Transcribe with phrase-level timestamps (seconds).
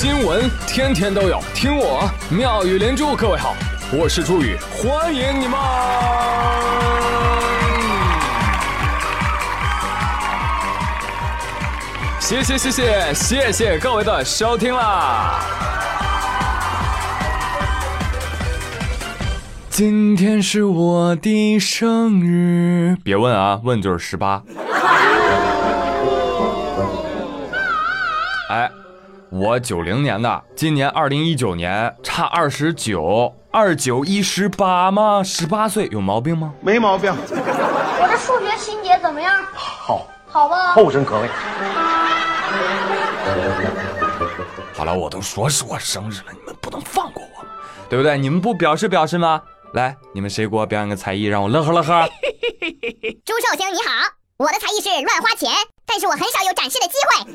[0.00, 3.16] 新闻天天都有，听我妙语连珠。
[3.16, 3.56] 各位好，
[3.92, 5.58] 我是朱宇，欢迎你们。
[12.20, 15.40] 谢谢谢谢谢谢各位的收听啦！
[19.68, 24.44] 今天是我的生日，别问啊，问就是十八。
[29.30, 35.22] 我九零年的，今年二零一九年，差二十九，二九一十八吗？
[35.22, 36.54] 十八岁有毛病吗？
[36.60, 39.44] 没毛病，我的数学心结怎么样？
[39.52, 40.72] 好，好吧。
[40.72, 41.28] 后生可畏。
[44.74, 47.44] 好了，我都说是我生日了，你们不能放过我，
[47.90, 48.16] 对不对？
[48.16, 49.42] 你们不表示表示吗？
[49.74, 52.08] 来，你们谁给我表演个才艺，让我乐呵乐呵？
[53.26, 54.08] 朱寿星你好，
[54.38, 55.50] 我的才艺是乱花钱，
[55.84, 57.26] 但是我很少有展示的机会。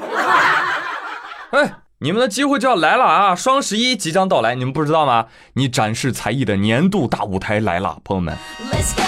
[1.61, 1.71] 哎，
[2.03, 3.33] 你们的机会就要来了啊！
[3.33, 5.27] 双十一即将到来，你们不知道吗？
[5.53, 8.37] 你展示才艺的年度大舞台来了，朋友们。
[8.69, 9.03] Let's go。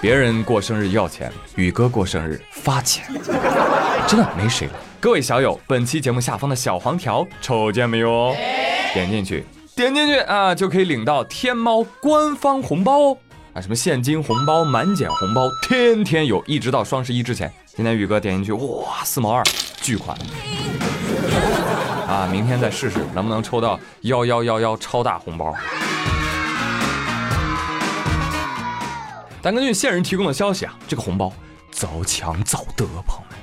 [0.00, 3.04] 别人过生日要钱，宇哥过生日发钱，
[4.08, 4.74] 真的没谁了。
[4.98, 8.34] 各位小友，本期节目下方的小黄条瞅见没有？
[8.92, 9.44] 点进去，
[9.76, 13.18] 点进去啊，就可以领到天猫官方红包哦！
[13.56, 17.50] 啊，什么现金红包、满减红包，天天有，一直到双十一之前。
[17.74, 19.42] 今天宇哥点进去，哇，四毛二，
[19.80, 20.14] 巨款！
[22.06, 25.54] 啊，明天再试试能不能抽到幺幺幺幺超大红包。
[29.40, 31.32] 但根据线人提供的消息啊，这个红包
[31.70, 33.38] 早抢早得，朋友们，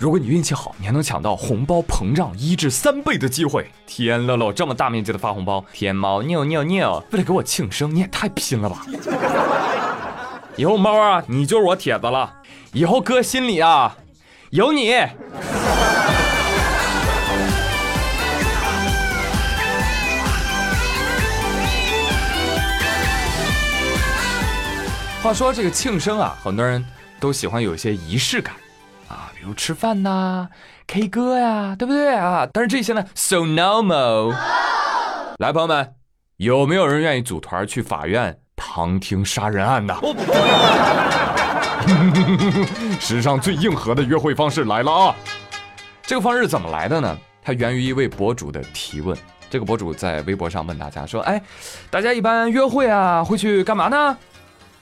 [0.00, 3.68] 如果你运气好，你还能抢到红包膨胀一至三倍的机会。
[3.84, 8.86] 天乐乐，这么大面积的发红包，天猫尿尿尿，为了给我庆生，你也太拼了吧！
[10.54, 12.32] 以后猫啊，你就是我铁子了，
[12.72, 13.96] 以后哥心里啊
[14.50, 14.94] 有你。
[25.24, 26.84] 话说这个庆生啊，很多人
[27.18, 28.54] 都喜欢有一些仪式感，
[29.48, 30.46] 如吃饭呐、
[30.86, 32.46] K 歌呀，对不对啊？
[32.52, 34.34] 但是这些呢，so normal。
[35.38, 35.94] 来，朋友们，
[36.36, 39.96] 有没有人愿意组团去法院旁听杀人案的？
[43.00, 45.16] 史上最硬核的约会方式来了啊！
[46.02, 47.16] 这个方式怎么来的呢？
[47.42, 49.16] 它源于一位博主的提问。
[49.48, 51.40] 这个博主在微博上问大家说：“哎，
[51.88, 54.14] 大家一般约会啊，会去干嘛呢？”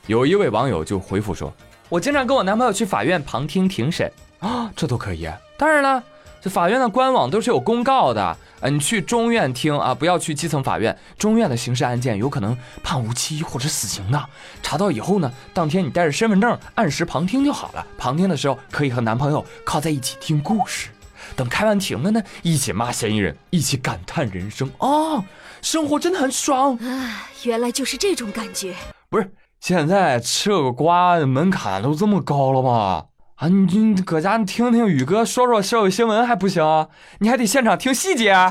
[0.08, 1.54] 有一位网友就回复说
[1.88, 4.10] ：“我经常跟我男朋友去法院旁听庭审
[4.46, 5.28] 啊，这都可以。
[5.58, 6.00] 当然了，
[6.40, 10.96] 这法院的官网都是有公告的，呃，你去中院听啊，不要去基层法院。
[11.18, 14.24] 中院的刑事案件有可能判无期或者死刑的。
[14.62, 17.84] 查到以后呢，当天你带着身份证按时旁听就好了。
[17.98, 20.90] 旁听的时候可以和男朋友靠在一起听故事，
[21.34, 25.24] 等开完庭了呢，一起骂嫌疑人，一起感叹人生哦，
[25.60, 26.76] 生活真的很爽。
[26.76, 28.76] 啊，原来就是这种感觉，
[29.10, 29.28] 不是。”
[29.58, 33.06] 现在吃个瓜门槛都这么高了吗？
[33.36, 36.64] 啊，你你搁家你听听宇哥说说社会新闻还不行？
[36.64, 36.88] 啊
[37.18, 38.30] 你还得现场听细节。
[38.30, 38.50] 啊、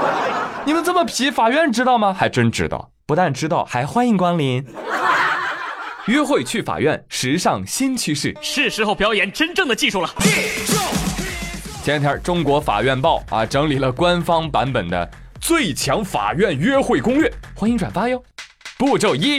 [0.64, 2.14] 你们这么皮，法院知道吗？
[2.18, 4.64] 还真知道，不但知道，还欢迎光临。
[6.06, 10.08] 约会去法院，时尚新趋势，是时候表演真正的技术了。
[11.82, 18.22] 前两天，中国法院报啊整理了官方版本的最强法院约会攻略，欢迎转发哟。
[18.78, 19.38] 步骤一。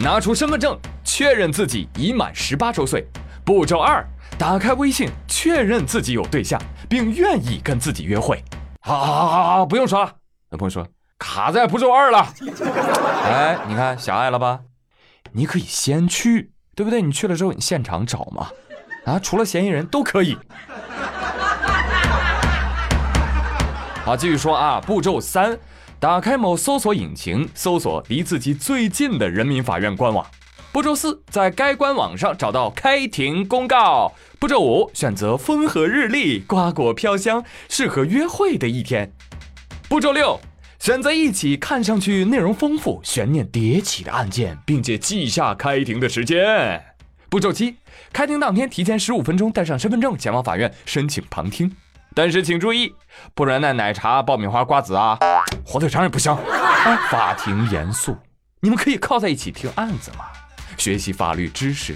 [0.00, 3.04] 拿出身份证确认自己已满十八周岁。
[3.48, 8.44] 步骤二，打开微信确认自己有对象，并愿意跟自己约会。
[8.82, 10.12] 好，好，好，好，不用刷了。
[10.50, 10.86] 有朋友说
[11.18, 12.26] 卡在步骤二了。
[13.24, 14.60] 哎，你看狭隘了吧？
[15.32, 17.00] 你可以先去，对不对？
[17.00, 18.48] 你去了之后，你现场找嘛。
[19.06, 20.36] 啊，除了嫌疑人都可以。
[24.04, 25.58] 好，继续说啊，步骤三。
[25.98, 30.26] 打开某搜索引擎，搜索离自己最近的人民法院官网。
[30.78, 34.14] 步骤四，在该官网上找到开庭公告。
[34.38, 39.12] 步骤五，选择风和日丽、瓜果飘香、适合约会的一天。
[39.88, 40.38] 步骤六，
[40.78, 46.80] 选择一起看上去内容丰富、悬念迭起的案件，并且记下开庭的时间。
[47.28, 47.74] 步骤七，
[48.12, 51.74] 开庭当天提前十五分钟带上身份证前往法院申请旁听。
[52.14, 52.94] 但是请注意，
[53.34, 55.18] 不然那奶茶、爆米花、瓜子啊，
[55.66, 56.38] 火腿肠也不香。
[57.10, 58.16] 法庭严肃，
[58.60, 60.26] 你们可以靠在一起听案子嘛，
[60.78, 61.94] 学习法律知识，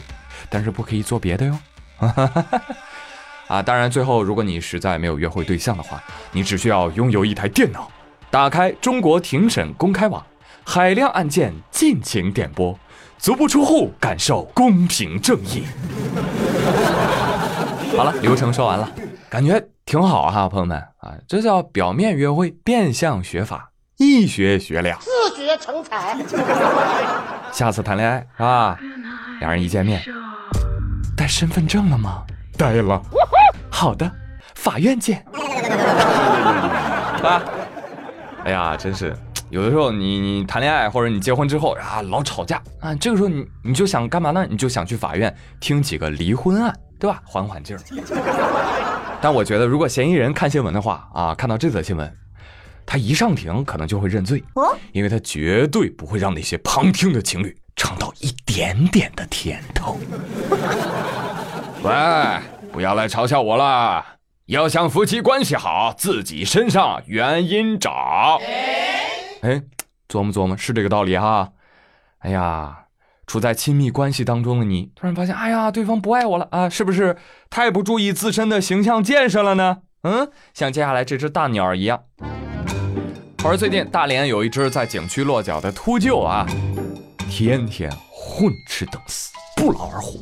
[0.50, 1.58] 但是不可以做别的哟。
[3.48, 6.02] 啊，当然，最后如果你实在没有约会对象的话，
[6.32, 7.90] 你只需要拥有一台电脑，
[8.30, 10.24] 打开中国庭审公开网，
[10.64, 12.78] 海量案件尽情点播，
[13.18, 15.64] 足不出户感受公平正义。
[17.96, 18.90] 好了，流程说完了，
[19.28, 23.71] 感觉挺好哈、朋友们啊，这叫表面约会，变相学法，
[24.02, 24.98] 一学学俩。
[25.00, 26.16] 自学成才。
[27.52, 28.78] 下次谈恋爱是吧？
[29.40, 30.02] 两人一见面，
[31.16, 32.22] 带身份证了吗？
[32.56, 33.00] 带了。
[33.70, 34.10] 好的，
[34.54, 35.24] 法院见。
[37.22, 37.42] 啊！
[38.44, 39.16] 哎呀，真是，
[39.50, 44.44] 有的时候你你谈恋爱或者你结婚之后啊，老吵架啊，这个时候你你就想干嘛呢？
[44.48, 47.20] 你就想去法院听几个离婚案，对吧？
[47.24, 47.80] 缓缓劲儿。
[49.20, 52.12] 但我觉得，如果嫌疑人看新闻的话啊，看到这则新闻，
[52.84, 59.98] 他一上庭可能就会认罪，哦因为他绝对不会让那些旁听的情侣尝到一点点的甜头。
[61.82, 61.92] 喂，
[62.70, 64.04] 不要来嘲笑我了！
[64.46, 68.40] 要想夫妻关系好，自己身上原因找。
[69.40, 69.62] 哎，
[70.08, 71.52] 琢磨琢磨，是这个道理哈。
[72.18, 72.86] 哎呀，
[73.26, 77.16] 处在亲密关系当中的你，突然发现，哎呀，对方不爱我了啊，是不是
[77.48, 79.78] 太不注意自身的形象建设了呢？
[80.02, 82.02] 嗯，像接下来这只大鸟一样。
[83.42, 86.46] 话说最近大连有一只在景区落脚的秃鹫啊，
[87.28, 90.20] 天天混吃等死，不劳而获，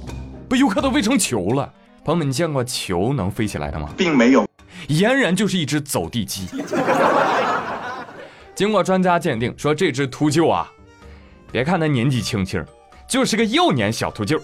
[0.48, 1.70] 被游客都喂成球了。
[2.02, 3.90] 朋友们，你见过球能飞起来的吗？
[3.94, 4.48] 并没有。
[4.88, 6.46] 俨然就是一只走地鸡。
[8.56, 10.66] 经过专家鉴定，说这只秃鹫啊，
[11.52, 12.64] 别看它年纪轻轻，
[13.06, 14.40] 就是个幼年小秃鹫，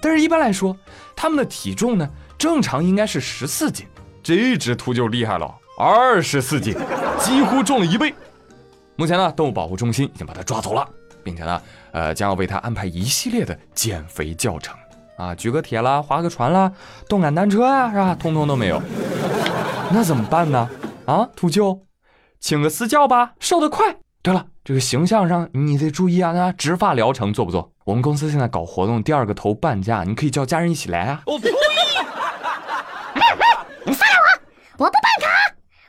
[0.00, 0.76] 但是一般来说，
[1.16, 2.08] 它们的体重呢，
[2.38, 3.84] 正常应该是十四斤，
[4.22, 6.72] 这只秃鹫厉害了，二十四斤，
[7.18, 8.14] 几乎重了一倍。
[8.96, 10.88] 目前呢，动物保护中心已经把它抓走了，
[11.22, 14.74] 并且呢，呃，将要为它安排一系列的减肥教程
[15.16, 16.72] 啊，举个铁啦，划个船啦，
[17.08, 18.14] 动感单车啊，是吧？
[18.14, 18.80] 通通都没有。
[19.92, 20.68] 那怎么办呢？
[21.04, 21.80] 啊，秃鹫，
[22.40, 23.96] 请个私教吧，瘦得快。
[24.22, 27.70] 对了，这个形象上你得注意啊，那植发疗程做不做？
[27.84, 31.22] 我们公司现在搞活动，第二个头半价，你可以叫家人一起来啊。
[34.78, 35.28] 我不办卡，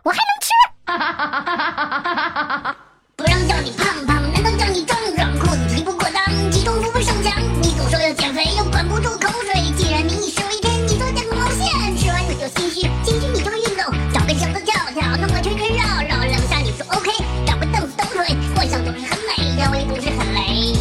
[0.04, 0.52] 我还能吃。
[0.88, 2.76] 哈
[3.18, 5.38] 不让叫你胖胖，难道叫你壮壮？
[5.38, 7.34] 裤子提不过裆，体重不会上墙。
[7.62, 9.70] 你总说要减肥，又管不住口水。
[9.76, 17.12] 既然民以食为天，你做加工毛线，吃完你就心虚，心虚你就运动，找个绳子跳跳，弄个圈圈绕绕，两下你说 OK，
[17.46, 20.74] 找个凳子抖腿，幻想总是很美，腰围不是很累。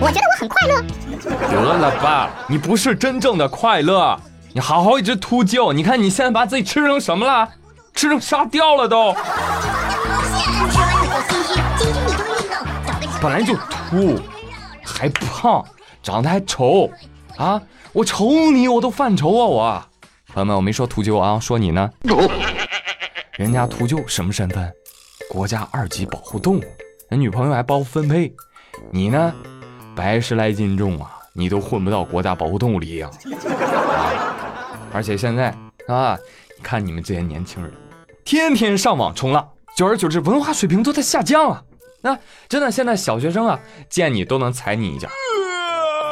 [0.00, 0.80] 我觉得我很快乐。
[1.50, 4.16] 得了吧，你不是真正的快乐，
[4.52, 7.48] 你好好一只秃鹫，你看你现在把自己吃成什么了？
[7.94, 9.14] 吃成沙雕了都。
[13.22, 14.20] 本来就秃，
[14.84, 15.64] 还胖，
[16.02, 16.90] 长得还丑，
[17.38, 17.62] 啊！
[17.92, 19.82] 我瞅你我都犯愁啊我。
[20.34, 21.90] 朋友们，我没说秃鹫啊，说你呢。
[23.38, 24.70] 人家秃鹫什么身份？
[25.30, 26.64] 国家二级保护动物，
[27.08, 28.34] 人女朋友还包分配，
[28.90, 29.32] 你呢？
[29.96, 34.12] 百十来斤重啊，你都混不到国家保护动物里呀、啊！
[34.92, 35.56] 而且现在
[35.88, 36.18] 啊，
[36.56, 37.72] 你看你们这些年轻人，
[38.24, 41.62] 天天上网冲浪，久而久之文化水平都在下降啊！
[42.00, 42.18] 那、
[42.48, 43.60] 真的现在小学生啊，
[43.90, 45.08] 见你都能踩你一脚，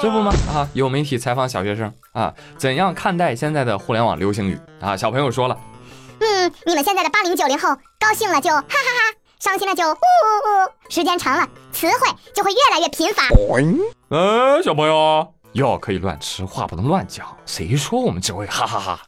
[0.00, 0.31] 这不吗？
[0.55, 4.94] 啊，有媒体采访小学生啊，怎样看待现在的互联网流行语啊？
[4.94, 5.59] 小朋友说了，
[6.20, 13.23] 嗯，你们现在的八零九零后，高兴了就哈哈哈，伤心了就呜呜呜，时间长了，词汇就会越来越贫乏。
[14.11, 17.26] 哎，小朋友药可以乱吃，话不能乱讲。
[17.47, 19.00] 谁说我们只会哈哈哈？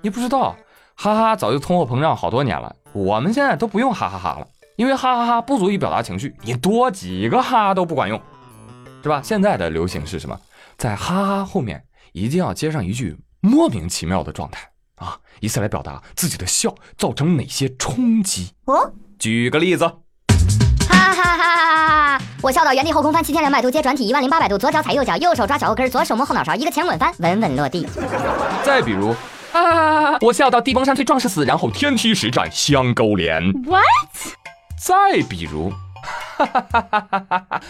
[0.00, 0.56] 你不知道，
[1.00, 2.74] 哈哈早就通货膨胀好多年了。
[2.92, 8.20] 我们现在都不用哈哈哈了，因为哈哈哈不足以表达情绪，你多几个哈都不管用，
[9.00, 9.20] 是吧？
[9.22, 10.36] 现在的流行是什么？
[10.76, 18.50] 在哈哈后面一定要接上一句莫名其妙的状态啊，以此来表达自己的笑造成哪些冲击。
[18.64, 19.94] 哦，举个例子，哈
[20.88, 22.24] 哈哈哈哈哈！
[22.42, 27.86] 我笑到原地后空翻七千两百度，接转体一万零八百度，左脚踩右脚，右手抓脚后跟，左手摸后脑勺，一个前滚翻，稳稳落地。
[28.64, 29.14] 再比如。
[29.52, 30.18] 啊！
[30.20, 33.42] 我笑到地崩山摧壮士死，然后天梯实战相勾连。
[33.64, 33.82] What？
[34.80, 35.72] 再比如，
[36.36, 37.02] 哈哈哈哈
[37.48, 37.60] 哈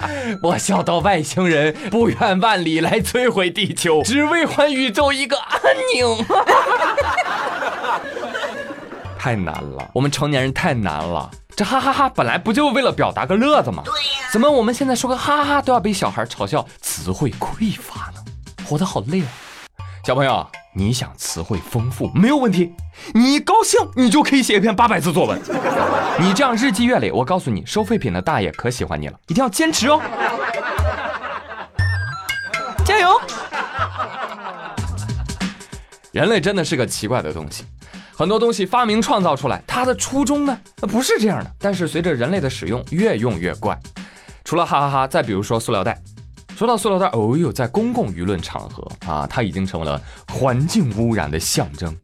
[0.42, 5.60] 我笑到外星人不远万里来摧毁地球，只为还宇宙一个安
[5.94, 6.16] 宁。
[9.18, 11.30] 太难了，我们成年人太难了。
[11.56, 13.82] 这哈哈哈本来不就为了表达个乐子吗？
[13.84, 18.22] 对呀、怎么我们现在说个哈哈哈都要被小孩嘲笑词汇匮乏呢？
[18.68, 19.26] 活得好累啊！
[20.08, 22.72] 小朋友，你想词汇丰富没有问题，
[23.12, 25.38] 你高兴你就可以写一篇八百字作文。
[26.18, 30.00] 你这样日积月累，我告诉你，收废品的大爷可喜欢你了，一定要坚持哦，
[32.86, 33.20] 加油！
[36.12, 37.66] 人类真的是个奇怪的东西，
[38.16, 43.78] 很多东西发明创造出来，它的初衷呢不是这样的，但是随着人类的使用，越用越怪。
[44.42, 46.00] 除了哈哈哈，再比如说塑料袋。
[46.58, 51.96] 说到塑料袋，哦呦，在公共舆论场合啊，它已经成为了环境污染的象征。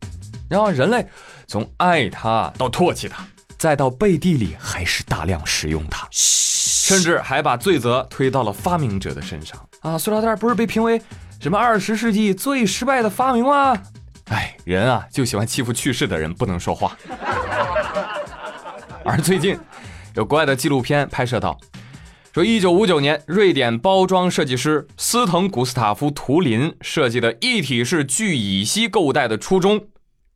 [0.49, 1.05] 然后人类
[1.49, 3.27] 从爱它到唾弃它，
[3.59, 9.99] 再到背地里还是大量使用它，甚至还把罪责推到了发明者的身上啊！
[9.99, 11.03] 塑料袋不是被评为
[11.41, 13.77] 什么二十世纪最失败的发明吗？
[14.27, 16.97] 哎，人啊就喜欢欺负去世的人，不能说话。
[19.05, 19.59] 而最近
[20.15, 21.59] 有国外的纪录片拍摄到。
[22.35, 29.87] 说，一九五九年，瑞典包装设计师斯滕古斯塔夫图林设计的一体式聚乙烯购物袋的初衷，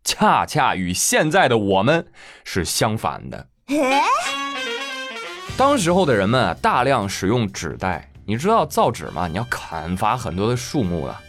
[0.05, 2.07] 恰恰与现在的我们
[2.45, 3.49] 是相反的。
[5.59, 9.27] 当时候的人们啊，大量使用纸袋，你知道造纸吗？
[9.27, 11.21] 你要砍伐很多的树木啊，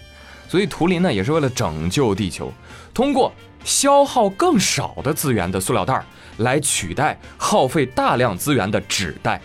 [0.48, 2.54] 所以图林呢，也是为了拯救地球，
[2.94, 3.34] 通过
[3.64, 6.06] 消耗更少的资源的塑料袋
[6.38, 9.42] 来取代耗费大量资源的纸袋。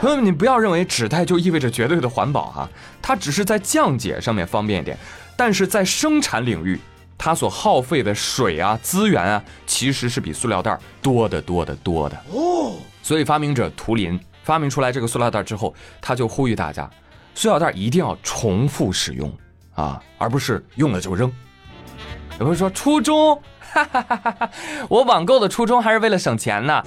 [0.00, 2.68] 朋友们，你不要认为纸袋就意味着绝对的环保哈，
[3.02, 4.96] 它只是在降解上面方便一点，
[5.36, 6.78] 但是在生产领域，
[7.16, 12.74] 它所耗费的水啊、资源啊，其实是比塑料袋多得多得多的哦。
[13.02, 16.88] 所以发明者图林发明出来这个塑料袋之后，他就呼吁大家，
[17.34, 19.32] 塑料袋一定要重复使用
[19.74, 21.28] 啊，而不是用了就扔。
[22.38, 24.50] 有朋友说初衷，哈哈哈哈
[24.88, 26.80] 我网购的初衷还是为了省钱呢。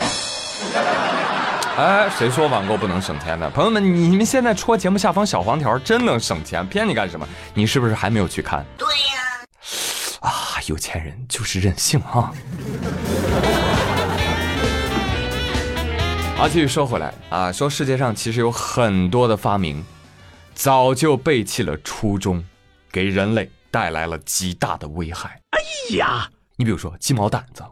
[1.77, 3.49] 哎，谁说网购不能省钱的？
[3.49, 6.67] 朋友们，你们现在戳节目下方小黄条，真能省钱？
[6.67, 7.27] 骗你干什么？
[7.53, 8.65] 你是不是还没有去看？
[8.77, 8.93] 对呀。
[10.19, 12.31] 啊，有钱人就是任性啊！
[16.37, 19.83] 啊，继续说回来啊，说世界上其实有很多的发明，
[20.53, 22.43] 早就背弃了初衷，
[22.91, 25.39] 给人类带来了极大的危害。
[25.51, 25.59] 哎
[25.95, 27.63] 呀，你比如说鸡毛掸子，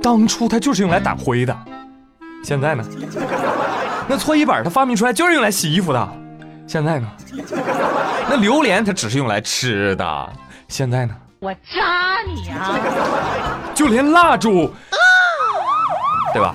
[0.00, 1.54] 当初它就是用来掸灰的。
[2.42, 2.84] 现在呢？
[4.08, 6.08] 那搓衣板它发明出来就是用来洗衣服的。
[6.66, 7.08] 现在呢？
[8.28, 10.32] 那榴莲它只是用来吃的。
[10.68, 11.14] 现在呢？
[11.40, 12.78] 我扎你啊！
[13.74, 14.72] 就连蜡烛，
[16.34, 16.54] 对吧？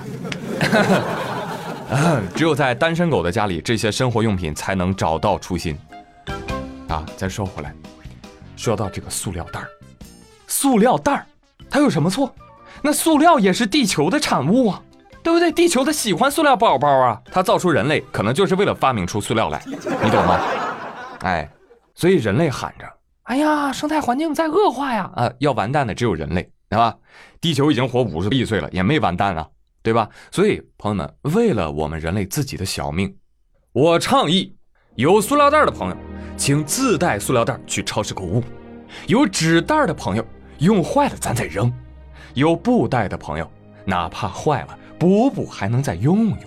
[2.34, 5.76] 只有在单身狗的家里，这些生活用品才能找到初心。
[6.88, 7.74] 啊，再说回来，
[8.56, 9.68] 说到这个塑料袋儿，
[10.46, 11.26] 塑料袋儿
[11.68, 12.32] 它有什么错？
[12.80, 14.80] 那塑料也是地球的产物啊。
[15.26, 15.50] 对不对？
[15.50, 20.40] 地球它喜欢塑料宝宝啊，它造出人类可能就是为了发明出塑料来， 你懂吗？
[21.22, 21.50] 哎，
[21.96, 22.86] 所以人类喊着
[23.26, 26.94] ：“哎呀，生态环境在恶化呀！”啊，要完蛋的只有人类，对吧？
[27.40, 29.44] 地球已经活五十亿岁了，也没完蛋啊，
[29.82, 30.08] 对吧？
[30.30, 33.12] 所以朋友们，为了我们人类自己的小命，
[33.72, 34.54] 我倡议：
[34.94, 35.96] 有塑料袋的朋友，
[36.36, 38.40] 请自带塑料袋去超市购物；
[39.08, 40.24] 有纸袋的朋友，
[40.58, 41.68] 用坏了咱再扔；
[42.34, 43.50] 有布袋的朋友，
[43.84, 44.78] 哪怕坏了。
[44.98, 46.38] 补补还能再用用，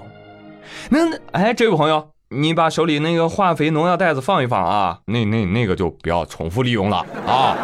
[0.89, 7.55] 那哎，这位朋友，你把手里那个化肥农药袋子放一放啊，那那那个就不要重复利用了啊。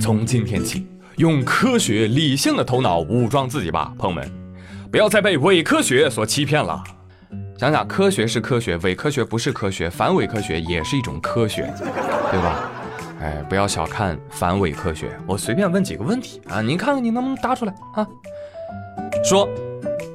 [0.00, 4.30] 从今天起，用科学理性的头脑武装自己吧，朋友们，
[4.90, 6.82] 不要再被伪科学所欺骗了。
[7.58, 11.62] 想想，科学是科学，伪科学不是科学，反伪科学也是一种科学，
[12.30, 12.70] 对吧？
[13.22, 15.16] 哎，不要小看反伪科学。
[15.28, 18.04] 我随便问几个问题啊，您看看你能不能答出来啊？
[19.24, 19.48] 说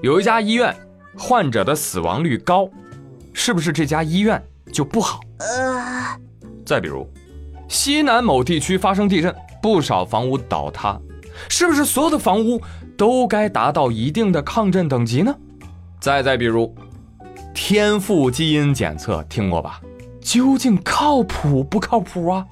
[0.04, 0.76] 有一家医院
[1.18, 2.70] 患者的死亡率高，
[3.32, 5.22] 是不是这家医院就不好？
[5.40, 6.20] 呃。
[6.66, 7.08] 再比如，
[7.70, 11.00] 西南某地区发生地震，不少房屋倒塌，
[11.48, 12.62] 是不是所有的房屋
[12.98, 15.34] 都该达到一定的抗震等级呢？
[16.02, 16.76] 再再比如，
[17.54, 19.80] 天赋基因检测听过吧？
[20.20, 22.46] 究竟靠谱不靠谱啊？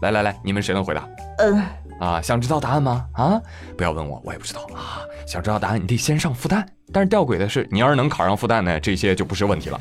[0.00, 1.08] 来来来，你们谁能回答？
[1.38, 1.62] 嗯，
[2.00, 3.04] 啊，想知道答案吗？
[3.14, 3.40] 啊，
[3.76, 5.02] 不要问我，我也不知道啊。
[5.26, 6.64] 想知道答案，你得先上复旦。
[6.92, 9.80] 但是吊诡的是，你要是能考上复旦呢，这些就不是问题了。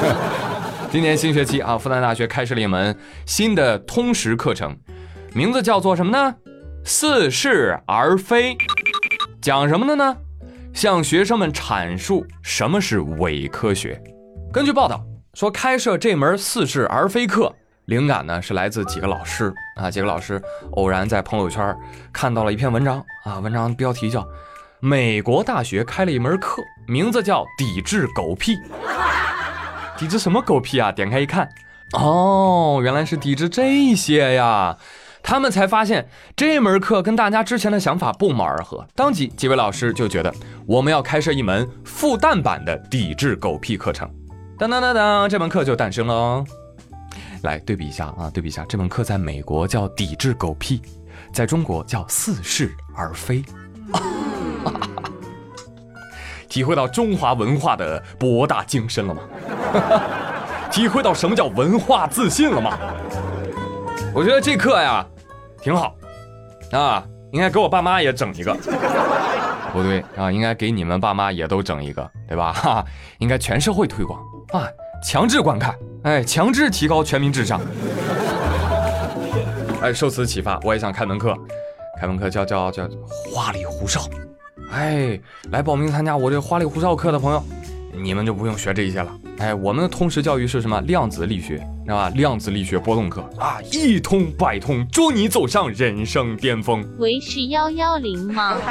[0.90, 2.96] 今年新学期啊，复旦大学开设了一门
[3.26, 4.76] 新的通识课程，
[5.34, 6.34] 名字叫做什么呢？
[6.84, 8.56] 似是而非。
[9.40, 10.16] 讲什么的呢？
[10.72, 14.00] 向学生们阐述什么是伪科学。
[14.52, 17.54] 根据报道说，开设这门似是而非课。
[17.90, 20.40] 灵感呢是来自几个老师啊，几个老师
[20.74, 21.76] 偶然在朋友圈
[22.12, 24.20] 看到了一篇文章啊，文章标题叫
[24.78, 28.54] 《美国大学开了一门课，名字叫抵制狗屁》，
[29.98, 30.92] 抵制什么狗屁啊？
[30.92, 31.48] 点开一看，
[31.94, 34.76] 哦，原来是抵制这些呀！
[35.20, 40.32] 他们才发现这门课跟大家之前的想法不谋而合，当即几位老师就觉得
[40.64, 44.08] 我们要开设一门复旦版的抵制狗屁课程，
[44.56, 46.46] 当当当当，这门课就诞生了哦。
[47.42, 50.82] 来对比一下啊，对比一下，这门课在美国叫抵制狗屁，
[51.32, 53.44] 在中国叫似是而非。
[56.48, 59.22] 体会到中华文化的博大精深了吗？
[60.70, 62.76] 体会到什么叫文化自信了吗？
[64.12, 65.06] 我觉得这课呀，
[65.62, 65.94] 挺好，
[66.72, 68.56] 啊，应该给我爸妈也整一个。
[69.72, 72.52] 不对啊，应该给你们爸妈也都整一个，对吧？
[72.52, 72.84] 哈，
[73.18, 74.20] 应该全社会推广
[74.52, 74.66] 啊，
[75.02, 77.60] 强制观看，哎，强制提高全民智商。
[79.82, 81.34] 哎，受此启发，我也想开门课，
[81.98, 82.88] 开门课叫叫叫
[83.32, 84.02] 花里胡哨。
[84.70, 85.18] 哎，
[85.50, 87.42] 来报名参加我这花里胡哨课的朋友，
[87.92, 89.10] 你们就不用学这些了。
[89.38, 90.80] 哎，我们的通识教育是什么？
[90.82, 92.08] 量子力学，知道吧？
[92.10, 96.84] 量子力学波动课啊，一通百通，祝你走上人生巅峰。
[96.98, 98.56] 喂，是幺幺零吗？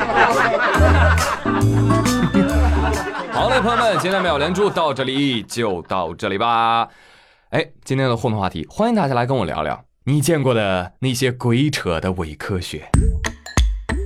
[3.31, 6.87] 好嘞，朋友们，今天妙连珠到这里就到这里吧。
[7.49, 12.89] 哎，今天的互动话题，欢迎大家来跟我聊聊你见过的那些鬼扯的伪科学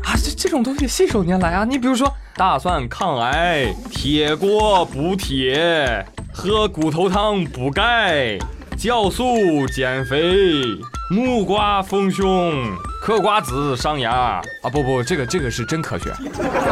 [0.03, 1.63] 啊，这这种东西信手拈来啊。
[1.63, 8.37] 你比如说，大蒜抗癌，铁锅补铁，喝骨头汤补钙，
[8.77, 10.63] 酵素减肥，
[11.09, 12.53] 木瓜丰胸，
[13.01, 14.41] 嗑瓜子伤牙啊！
[14.71, 16.11] 不不，这个这个是真科学。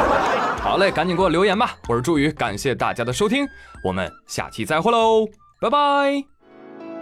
[0.61, 1.75] 好嘞，赶紧给我留言吧！
[1.87, 3.47] 我是朱宇，感谢大家的收听，
[3.83, 5.27] 我们下期再会喽，
[5.59, 6.23] 拜拜。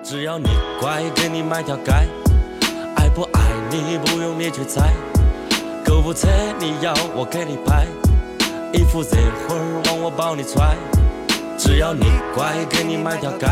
[0.01, 0.47] 只要你
[0.79, 1.91] 乖，给你买条街，
[2.95, 4.93] 爱不爱你不用你去猜。
[6.01, 7.85] 购物车你要我给你拍，
[8.71, 10.77] 衣服热乎儿往我包里揣。
[11.57, 13.45] 只要你乖，给你买条街，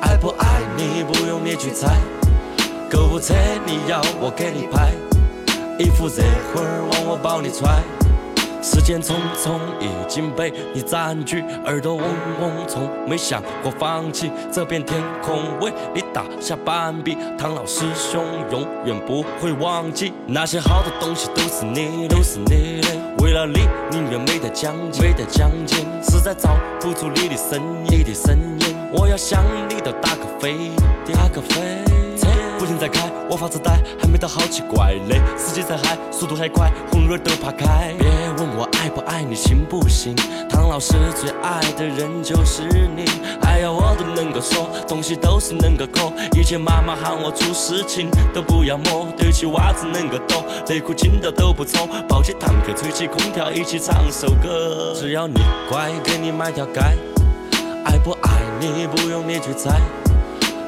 [0.00, 1.96] 爱不爱你不用你去猜。
[2.88, 3.34] 购物车
[3.66, 4.92] 你要我给你拍，
[5.76, 7.82] 衣服热乎儿往我包里揣。
[8.62, 12.04] 时间匆匆，已经被你占据，耳朵嗡
[12.40, 14.30] 嗡，从没想过放弃。
[14.52, 22.88] 这片天空为你打下半壁，唐老师兄永远不会忘记那些好的东西都是你的，都是你的。
[23.22, 28.76] 为了你，宁愿没得奖金，没得奖金，实在找不出你的身影，你的身影。
[28.92, 30.70] 我要向你都打个飞
[31.06, 31.99] 的，打个飞。
[32.70, 35.20] 车不停在开，我发着呆，还没到，好奇怪嘞。
[35.36, 37.94] 司机在嗨，速度还快，红绿灯都怕开。
[37.98, 40.14] 别问我爱不爱你，信不信？
[40.48, 42.62] 唐老师最爱的人就是
[42.94, 43.04] 你。
[43.42, 46.12] 哎呀，我都能够说，东西都是能够抠。
[46.38, 54.94] 以前妈妈喊我出事情都不要摸，对起袜子能够抖，内裤紧的都不抽，抱起坦克，吹起空调，一起唱首歌。
[54.94, 56.80] 只要你乖，给你买条街。
[57.84, 58.30] 爱不爱
[58.60, 59.80] 你不用你去猜，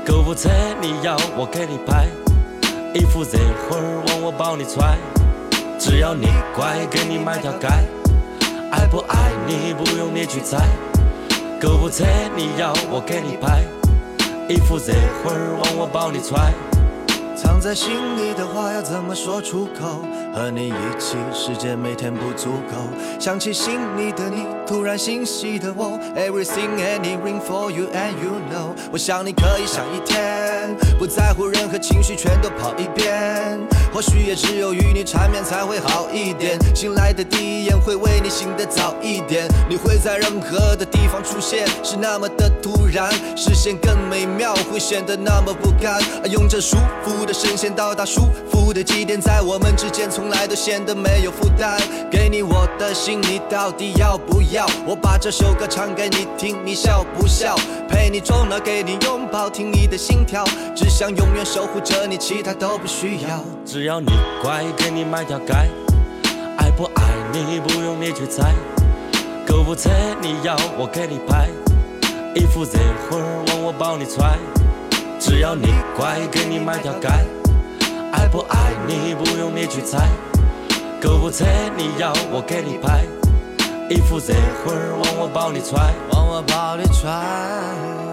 [0.05, 2.09] 购物车你要我给你拍，
[2.93, 3.39] 衣服热
[3.69, 3.77] 乎
[4.09, 4.99] 往我包里揣。
[5.79, 7.69] 只要你乖，给你买条街。
[8.73, 10.59] 爱不爱你不用你去猜，
[11.61, 12.05] 购物车
[12.37, 13.63] 你要我给你拍，
[14.49, 16.53] 衣服热乎往我包里揣。
[17.43, 19.99] 藏在心里的话要怎么说出口？
[20.33, 22.77] 和你一起，时间每天不足够。
[23.19, 25.99] 想起心里的你，突然欣喜的我。
[26.17, 28.71] Everything anything for you and you know。
[28.93, 33.59] 我想你可以想一天，不在乎任何情绪，全都跑一遍。
[33.93, 36.57] 或许也只有与你缠绵才会好一点。
[36.75, 39.49] 醒来的第一眼会为你醒得早一点。
[39.69, 46.01] 你会在任何的地方出现，是那么的突然，视线更美妙，会显得那么不甘。
[46.31, 51.81] 用这舒服的声线到达舒服的极点，在我们之间从来都显得没有负担。
[52.11, 54.67] 给你我的心，你到底要不要？
[54.87, 57.57] 我把这首歌唱给你听，你笑不笑？
[57.89, 60.45] 陪你终老，给你拥抱，听你的心跳，
[60.77, 63.43] 只想永远守护着你，其他都不需要。
[63.65, 65.55] 只要你乖，给你买条街。
[66.59, 67.03] 爱不爱
[67.33, 68.53] 你不用你去猜，
[69.47, 71.49] 购物车你要我给你拍，
[72.35, 72.71] 衣服热
[73.09, 74.39] 乎儿往我包里揣。
[75.19, 77.09] 只要你乖，给你买条街。
[78.13, 80.09] 爱不爱你不用你去猜，
[81.01, 81.45] 购物车
[81.77, 83.05] 你要我给你拍，
[83.89, 85.95] 衣服热乎儿往我包里揣。
[86.13, 88.12] 往我包里揣。